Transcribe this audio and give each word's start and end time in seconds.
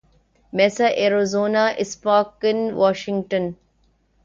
Misa 0.53 0.87
Arizona 0.99 1.65
Spokane 1.81 2.59
Washington 2.79 3.45